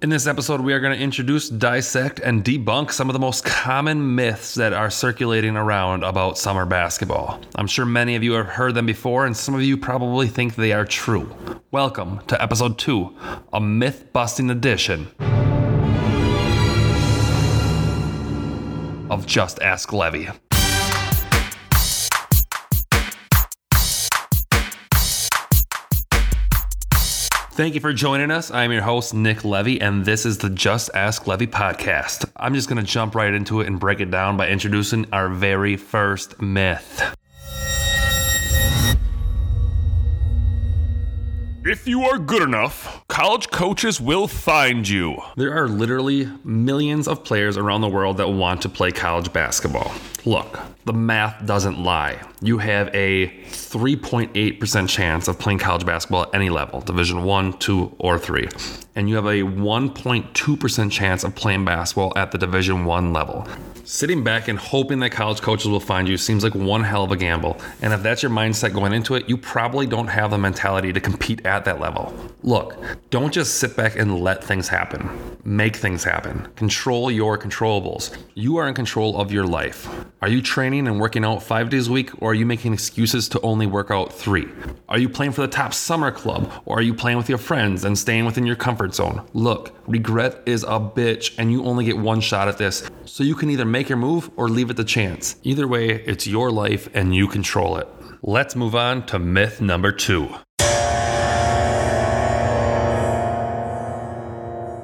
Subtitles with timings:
[0.00, 3.44] In this episode, we are going to introduce, dissect, and debunk some of the most
[3.44, 7.40] common myths that are circulating around about summer basketball.
[7.56, 10.54] I'm sure many of you have heard them before, and some of you probably think
[10.54, 11.34] they are true.
[11.72, 13.12] Welcome to episode two,
[13.52, 15.08] a myth busting edition
[19.10, 20.28] of Just Ask Levy.
[27.58, 28.52] Thank you for joining us.
[28.52, 32.30] I'm your host, Nick Levy, and this is the Just Ask Levy podcast.
[32.36, 35.28] I'm just going to jump right into it and break it down by introducing our
[35.28, 37.17] very first myth.
[41.70, 45.20] If you are good enough, college coaches will find you.
[45.36, 49.92] There are literally millions of players around the world that want to play college basketball.
[50.24, 52.22] Look, the math doesn't lie.
[52.40, 57.96] You have a 3.8% chance of playing college basketball at any level, division 1, 2,
[57.98, 58.48] or 3.
[58.98, 63.46] And you have a 1.2% chance of playing basketball at the division 1 level.
[63.84, 67.12] Sitting back and hoping that college coaches will find you seems like one hell of
[67.12, 67.58] a gamble.
[67.80, 71.00] And if that's your mindset going into it, you probably don't have the mentality to
[71.00, 72.12] compete at that level.
[72.42, 72.76] Look,
[73.08, 75.08] don't just sit back and let things happen.
[75.42, 76.48] Make things happen.
[76.56, 78.14] Control your controllables.
[78.34, 79.88] You are in control of your life.
[80.20, 83.28] Are you training and working out five days a week, or are you making excuses
[83.30, 84.48] to only work out three?
[84.88, 87.84] Are you playing for the top summer club, or are you playing with your friends
[87.84, 89.26] and staying within your comfort zone?
[89.32, 92.88] Look, regret is a bitch, and you only get one shot at this.
[93.04, 95.36] So you can either make your move or leave it to chance.
[95.42, 97.88] Either way, it's your life and you control it.
[98.22, 100.28] Let's move on to myth number two.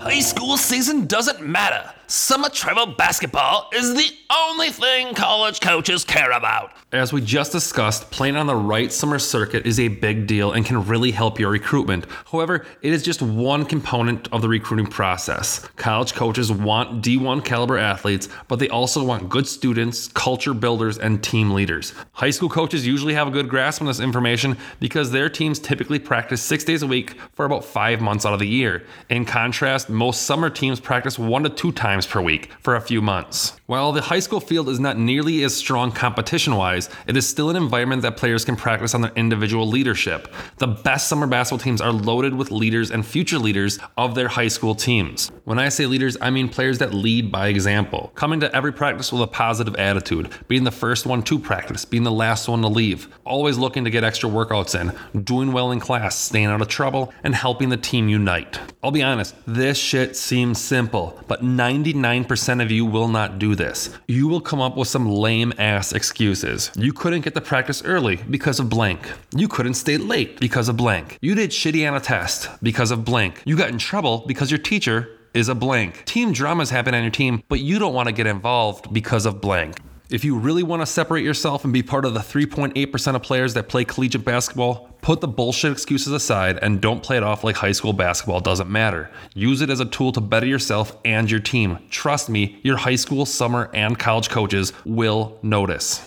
[0.00, 1.92] High school season doesn't matter.
[2.08, 6.72] Summer travel basketball is the only thing college coaches care about.
[6.90, 10.66] As we just discussed, playing on the right summer circuit is a big deal and
[10.66, 12.04] can really help your recruitment.
[12.30, 15.60] However, it is just one component of the recruiting process.
[15.76, 21.22] College coaches want D1 caliber athletes, but they also want good students, culture builders, and
[21.22, 21.94] team leaders.
[22.12, 25.98] High school coaches usually have a good grasp on this information because their teams typically
[25.98, 28.84] practice six days a week for about five months out of the year.
[29.08, 33.02] In contrast, most summer teams practice one to two times per week for a few
[33.02, 33.60] months.
[33.72, 37.48] While the high school field is not nearly as strong competition wise, it is still
[37.48, 40.30] an environment that players can practice on their individual leadership.
[40.58, 44.48] The best summer basketball teams are loaded with leaders and future leaders of their high
[44.48, 45.32] school teams.
[45.44, 49.10] When I say leaders, I mean players that lead by example, coming to every practice
[49.10, 52.68] with a positive attitude, being the first one to practice, being the last one to
[52.68, 56.68] leave, always looking to get extra workouts in, doing well in class, staying out of
[56.68, 58.60] trouble, and helping the team unite.
[58.82, 63.61] I'll be honest, this shit seems simple, but 99% of you will not do this.
[64.08, 66.70] You will come up with some lame ass excuses.
[66.76, 69.10] You couldn't get to practice early because of blank.
[69.36, 71.18] You couldn't stay late because of blank.
[71.20, 73.42] You did shitty on a test because of blank.
[73.44, 76.04] You got in trouble because your teacher is a blank.
[76.04, 79.40] Team dramas happen on your team, but you don't want to get involved because of
[79.40, 79.78] blank.
[80.12, 83.54] If you really want to separate yourself and be part of the 3.8% of players
[83.54, 87.56] that play collegiate basketball, put the bullshit excuses aside and don't play it off like
[87.56, 89.10] high school basketball doesn't matter.
[89.32, 91.78] Use it as a tool to better yourself and your team.
[91.88, 96.06] Trust me, your high school, summer, and college coaches will notice.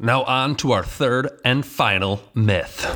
[0.00, 2.92] Now, on to our third and final myth.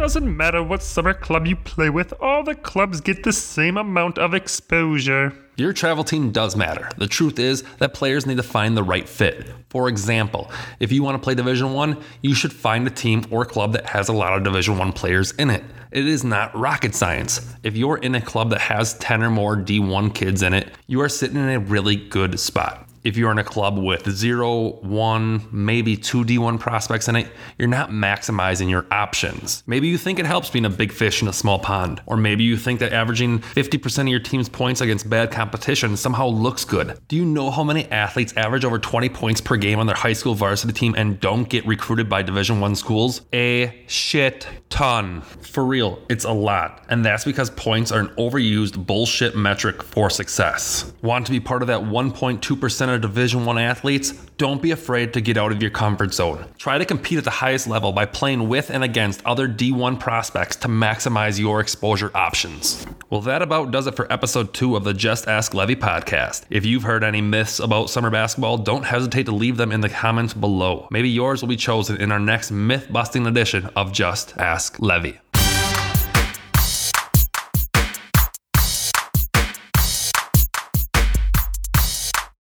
[0.00, 4.16] Doesn't matter what summer club you play with, all the clubs get the same amount
[4.16, 5.30] of exposure.
[5.56, 6.88] Your travel team does matter.
[6.96, 9.52] The truth is that players need to find the right fit.
[9.68, 10.50] For example,
[10.80, 13.84] if you want to play Division 1, you should find a team or club that
[13.84, 15.62] has a lot of Division 1 players in it.
[15.92, 17.54] It is not rocket science.
[17.62, 21.02] If you're in a club that has 10 or more D1 kids in it, you
[21.02, 25.48] are sitting in a really good spot if you're in a club with zero, one,
[25.50, 27.28] maybe two D1 prospects in it,
[27.58, 29.62] you're not maximizing your options.
[29.66, 32.44] Maybe you think it helps being a big fish in a small pond, or maybe
[32.44, 36.98] you think that averaging 50% of your team's points against bad competition somehow looks good.
[37.08, 40.12] Do you know how many athletes average over 20 points per game on their high
[40.12, 43.22] school varsity team and don't get recruited by Division 1 schools?
[43.32, 45.22] A shit ton.
[45.22, 46.84] For real, it's a lot.
[46.88, 50.92] And that's because points are an overused bullshit metric for success.
[51.02, 54.12] Want to be part of that 1.2% of Division 1 athletes?
[54.36, 56.46] Don't be afraid to get out of your comfort zone.
[56.58, 60.56] Try to compete at the highest level by playing with and against other D1 prospects
[60.56, 62.86] to maximize your exposure options.
[63.10, 66.44] Well, that about does it for episode 2 of the Just Ask Levy podcast.
[66.50, 69.88] If you've heard any myths about summer basketball, don't hesitate to leave them in the
[69.88, 70.88] comments below.
[70.90, 75.20] Maybe yours will be chosen in our next myth busting edition of Just Ask Levy.